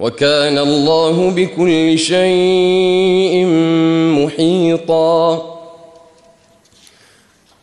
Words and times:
وكان 0.00 0.58
الله 0.58 1.30
بكل 1.30 1.98
شيء 1.98 3.46
محيطا. 4.18 5.44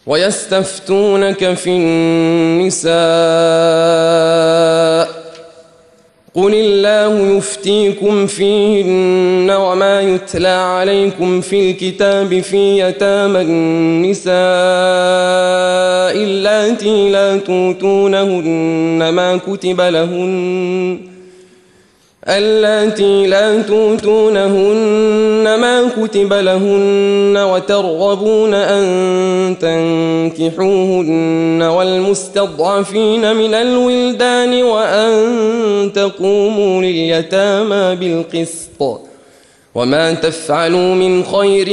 ويستفتونك 0.08 1.54
في 1.54 1.70
النساء. 1.70 2.96
قل 6.36 6.54
الله 6.54 7.38
يفتيكم 7.38 8.28
فيهن 8.28 9.52
وما 9.52 10.02
يتلى 10.02 10.48
عليكم 10.48 11.42
في 11.42 11.72
الكتاب 11.72 12.40
في 12.40 12.80
يتامى 12.80 13.42
النساء 13.42 14.36
اللاتي 16.24 17.10
لا 17.10 17.38
توتونهن 17.38 19.10
ما 19.10 19.38
كتب 19.38 19.82
لهن 19.82 21.15
اللاتي 22.28 23.28
لا 23.28 23.62
توتونهن 23.62 25.44
ما 25.44 25.90
كتب 25.98 26.34
لهن 26.34 27.38
وترغبون 27.38 28.54
أن 28.54 29.56
تنكحوهن 29.62 31.62
والمستضعفين 31.62 33.36
من 33.36 33.54
الولدان 33.54 34.64
وأن 34.64 35.92
تقوموا 35.96 36.82
لليتامى 36.82 37.96
بالقسط. 37.96 39.02
وما 39.76 40.14
تفعلوا 40.14 40.96
من 40.96 41.24
خير 41.24 41.66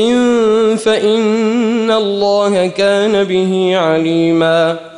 فإن 0.77 1.91
الله 1.91 2.67
كان 2.67 3.25
به 3.25 3.77
عليماً. 3.77 4.92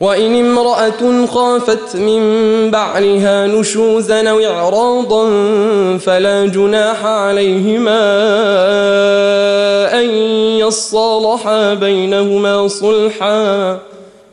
وإن 0.00 0.34
امرأة 0.34 1.26
خافت 1.26 1.96
من 1.96 2.22
بعلها 2.70 3.46
نشوزا 3.46 4.30
أو 4.30 4.40
إعراضا 4.40 5.28
فلا 5.98 6.46
جناح 6.46 7.04
عليهما 7.04 8.00
أن 10.00 10.10
يصالحا 10.58 11.74
بينهما 11.74 12.68
صلحا 12.68 13.78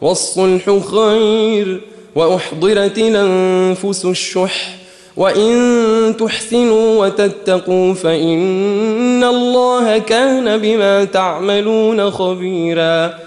والصلح 0.02 0.80
خير 0.96 1.82
وأحضرت 2.16 2.98
الأنفس 2.98 4.06
الشح 4.06 4.76
وإن 5.18 6.16
تحسنوا 6.20 7.06
وتتقوا 7.06 7.94
فإن 7.94 9.24
الله 9.24 9.98
كان 9.98 10.58
بما 10.58 11.04
تعملون 11.04 12.12
خبيراً 12.12 13.27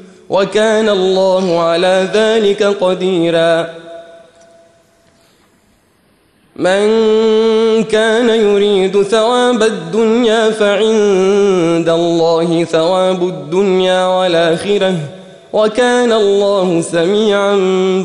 وكان 0.31 0.89
الله 0.89 1.59
على 1.59 2.07
ذلك 2.13 2.63
قديرا. 2.63 3.69
من 6.55 6.83
كان 7.83 8.29
يريد 8.29 9.03
ثواب 9.03 9.63
الدنيا 9.63 10.51
فعند 10.51 11.89
الله 11.89 12.63
ثواب 12.63 13.23
الدنيا 13.23 14.05
والآخرة 14.05 14.95
وكان 15.53 16.11
الله 16.11 16.81
سميعا 16.81 17.55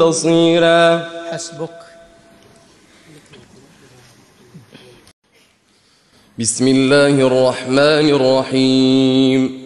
بصيرا. 0.00 1.08
حسبك. 1.32 1.78
بسم 6.38 6.68
الله 6.68 7.26
الرحمن 7.26 8.06
الرحيم. 8.18 9.65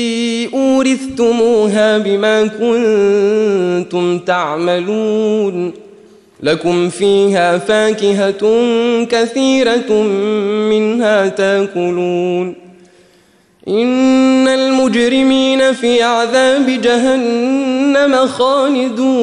أورثتموها 0.53 1.97
بما 1.97 2.43
كنتم 2.47 4.19
تعملون. 4.19 5.71
لكم 6.43 6.89
فيها 6.89 7.57
فاكهة 7.57 8.41
كثيرة 9.05 9.93
منها 10.69 11.27
تاكلون. 11.27 12.55
إن 13.67 14.47
المجرمين 14.47 15.73
في 15.73 16.03
عذاب 16.03 16.81
جهنم 16.81 18.15
خالدون. 18.27 19.21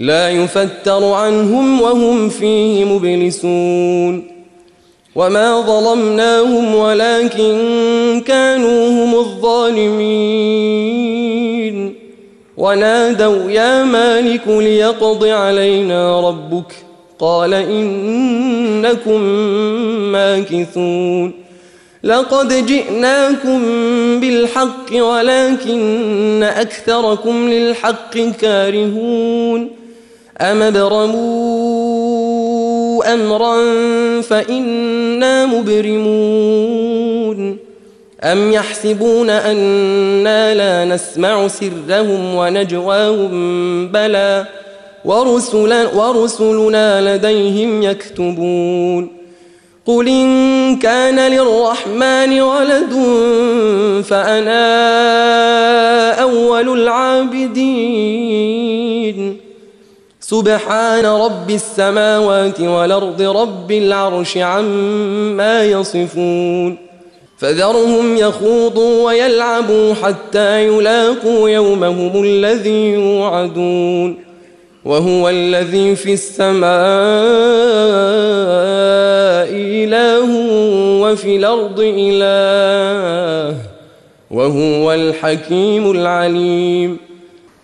لا 0.00 0.30
يفتر 0.30 1.04
عنهم 1.04 1.80
وهم 1.80 2.28
فيه 2.28 2.84
مبلسون. 2.84 4.31
وما 5.14 5.60
ظلمناهم 5.60 6.74
ولكن 6.74 8.22
كانوا 8.26 8.88
هم 8.88 9.14
الظالمين 9.14 10.42
ونادوا 12.56 13.50
يا 13.50 13.84
مالك 13.84 14.48
ليقض 14.48 15.24
علينا 15.24 16.20
ربك 16.20 16.74
قال 17.18 17.54
إنكم 17.54 19.20
ماكثون 20.12 21.32
لقد 22.04 22.66
جئناكم 22.66 23.60
بالحق 24.20 24.92
ولكن 24.92 26.42
أكثركم 26.42 27.48
للحق 27.48 28.18
كارهون 28.18 29.70
أم 30.40 30.62
أمرا 33.02 33.56
فإنا 34.20 35.46
مبرمون. 35.46 36.92
أم 38.22 38.52
يحسبون 38.52 39.30
أنا 39.30 40.54
لا 40.54 40.94
نسمع 40.94 41.48
سرهم 41.48 42.34
ونجواهم؟ 42.34 43.88
بلى. 43.88 44.46
ورسل 45.04 45.86
ورسلنا 45.94 47.16
لديهم 47.16 47.82
يكتبون. 47.82 49.22
قل 49.86 50.08
إن 50.08 50.78
كان 50.78 51.32
للرحمن 51.32 52.40
ولد 52.40 52.92
فأنا 54.04 54.62
أول 56.22 56.82
العابدين. 56.82 57.62
سبحان 60.32 61.06
رب 61.06 61.50
السماوات 61.50 62.60
والأرض 62.60 63.22
رب 63.22 63.72
العرش 63.72 64.38
عما 64.38 65.64
يصفون. 65.64 66.76
فذرهم 67.38 68.16
يخوضوا 68.16 69.06
ويلعبوا 69.06 69.94
حتى 69.94 70.66
يلاقوا 70.66 71.48
يومهم 71.48 72.24
الذي 72.24 72.92
يوعدون. 72.92 74.16
وهو 74.84 75.28
الذي 75.28 75.96
في 75.96 76.12
السماء 76.12 76.72
إله 79.52 80.30
وفي 81.02 81.36
الأرض 81.36 81.80
إله. 81.80 83.56
وهو 84.30 84.92
الحكيم 84.92 85.90
العليم. 85.90 87.11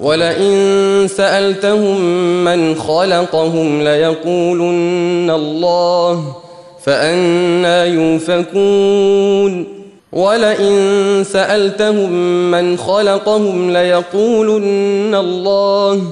ولئن 0.00 1.06
سألتهم 1.16 2.00
من 2.44 2.74
خلقهم 2.74 3.82
ليقولن 3.82 5.30
الله 5.30 6.36
فأنا 6.84 7.84
يوفكون. 7.84 9.64
ولئن 10.12 11.24
سألتهم 11.32 12.10
من 12.50 12.76
خلقهم 12.76 13.70
ليقولن 13.70 15.14
الله 15.14 16.02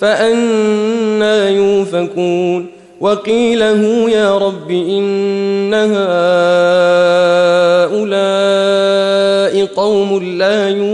فأنا 0.00 1.48
يوفكون. 1.48 2.80
وقيله 3.00 4.10
يا 4.10 4.38
رب 4.38 4.70
إن 4.70 5.74
هؤلاء 5.74 5.90
قوم 9.66 10.22
لا 10.22 10.68
يؤمنون 10.68 10.89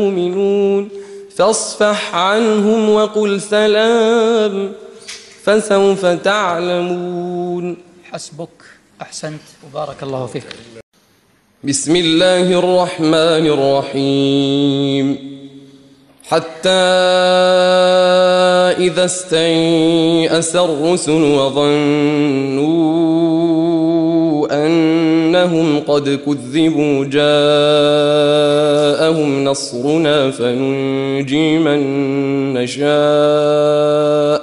فاصفح 1.36 2.14
عنهم 2.14 2.90
وقل 2.90 3.40
سلام 3.40 4.72
فسوف 5.44 6.06
تعلمون. 6.06 7.76
حسبك 8.12 8.48
أحسنت. 9.02 9.40
وبارك 9.66 10.02
الله 10.02 10.26
فيك. 10.26 10.46
بسم 11.64 11.96
الله 11.96 12.58
الرحمن 12.58 13.46
الرحيم. 13.46 15.36
حتى 16.28 16.68
إذا 18.78 19.04
استيأس 19.04 20.56
الرسل 20.56 21.10
وظنوا 21.10 22.66
أنهم 25.46 25.80
قد 25.80 26.20
كذبوا 26.26 27.04
جاءهم 29.04 29.44
نصرنا 29.44 30.30
فننجي 30.30 31.58
من 31.58 31.80
نشاء 32.54 34.42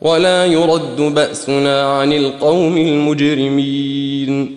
ولا 0.00 0.46
يرد 0.46 0.96
بأسنا 0.96 1.82
عن 1.82 2.12
القوم 2.12 2.76
المجرمين. 2.76 4.56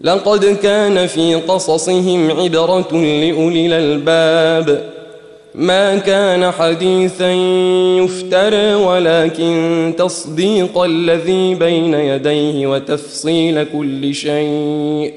لقد 0.00 0.44
كان 0.44 1.06
في 1.06 1.34
قصصهم 1.34 2.30
عبرة 2.30 2.92
لأولي 2.92 3.66
الألباب 3.66 4.90
ما 5.54 5.98
كان 5.98 6.50
حديثا 6.50 7.32
يفترى 8.02 8.74
ولكن 8.74 9.94
تصديق 9.98 10.78
الذي 10.78 11.54
بين 11.54 11.94
يديه 11.94 12.66
وتفصيل 12.66 13.64
كل 13.64 14.14
شيء. 14.14 15.12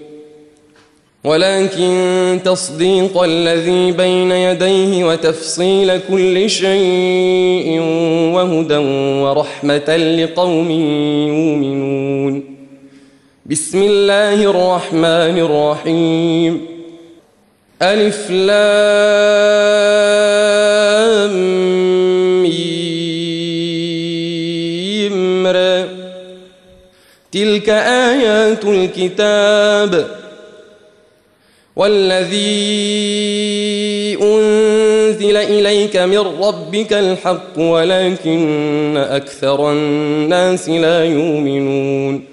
ولكن 1.24 2.40
تصديق 2.46 3.22
الذي 3.24 3.92
بين 3.92 4.32
يديه 4.32 5.06
وتفصيل 5.06 5.98
كل 5.98 6.50
شيء 6.50 7.80
وهدى 8.34 8.78
ورحمة 9.24 9.98
لقوم 9.98 10.72
يؤمنون. 10.72 12.44
بسم 13.46 13.84
الله 13.84 14.44
الرحمن 14.44 15.38
الرحيم. 15.40 16.73
ألف 17.84 18.32
لام 18.32 19.74
تلك 27.34 27.70
آيات 27.70 28.66
الكتاب 28.66 30.08
والذي 31.76 32.44
أنزل 34.22 35.38
إليك 35.38 35.98
من 35.98 36.20
ربك 36.20 36.94
الحق 36.94 37.60
ولكن 37.60 38.98
أكثر 38.98 39.72
الناس 39.72 40.70
لا 40.70 41.06
يؤمنون. 41.06 42.33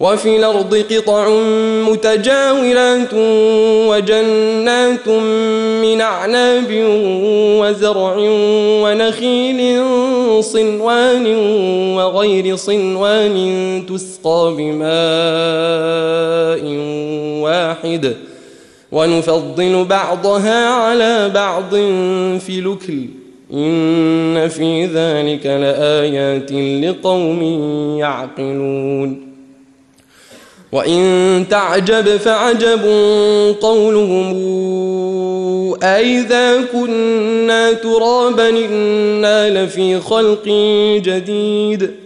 وفي 0.00 0.36
الأرض 0.36 0.84
قطع 0.90 1.28
متجاورات 1.90 3.14
وجنات 3.88 5.08
من 5.82 6.00
أعناب 6.00 6.66
وزرع 7.60 8.16
ونخيل 8.82 9.84
صنوان 10.40 11.26
وغير 11.96 12.56
صنوان 12.56 13.36
تسقى 13.88 14.54
بماء 14.58 14.86
واحد. 17.42 18.16
ونفضل 18.92 19.84
بعضها 19.84 20.68
على 20.68 21.28
بعض 21.34 21.74
في 22.38 22.60
لكل 22.60 23.06
إن 23.52 24.48
في 24.48 24.86
ذلك 24.86 25.46
لآيات 25.46 26.52
لقوم 26.84 27.42
يعقلون. 27.98 29.25
وإن 30.72 31.44
تعجب 31.50 32.16
فعجب 32.16 32.84
قولهم 33.60 34.36
أئذا 35.82 36.62
كنا 36.72 37.72
ترابا 37.72 38.48
إنا 38.48 39.64
لفي 39.64 40.00
خلق 40.00 40.48
جديد. 41.04 42.05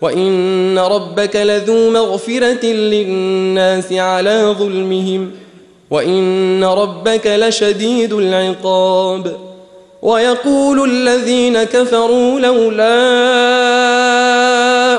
وإن 0.00 0.78
ربك 0.78 1.36
لذو 1.36 1.90
مغفرة 1.90 2.66
للناس 2.66 3.92
على 3.92 4.54
ظلمهم 4.58 5.30
وإن 5.90 6.64
ربك 6.64 7.26
لشديد 7.26 8.12
العقاب 8.12 9.36
ويقول 10.02 10.90
الذين 10.90 11.62
كفروا 11.62 12.40
لولا 12.40 12.98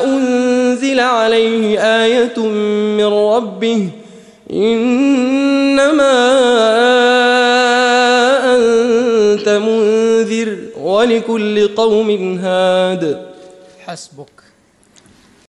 أنزل 0.03 1.00
عليه 1.00 1.79
آية 2.03 2.39
من 2.98 3.06
ربه 3.06 3.89
إنما 4.53 6.12
أنت 8.56 9.50
منذر 9.50 10.58
ولكل 10.82 11.68
قوم 11.75 12.39
هاد 12.44 13.22
حسبك 13.86 14.49